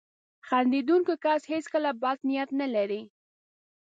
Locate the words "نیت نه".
2.29-2.67